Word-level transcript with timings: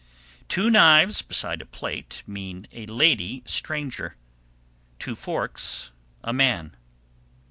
_765. 0.49 0.49
Two 0.55 0.69
knives 0.71 1.21
beside 1.21 1.61
a 1.61 1.65
plate 1.67 2.23
mean 2.25 2.65
a 2.71 2.87
lady 2.87 3.43
stranger; 3.45 4.15
two 4.97 5.13
forks, 5.13 5.91
a 6.23 6.33
man. 6.33 6.75